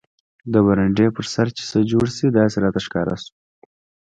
د 0.53 0.53
برنډې 0.65 1.07
پر 1.15 1.25
سر 1.33 1.47
چې 1.57 1.63
څه 1.71 1.79
جوړ 1.91 2.05
شي 2.17 2.27
داسې 2.39 2.57
راته 2.63 2.79
ښکاره 2.85 3.15
شو. 3.23 3.31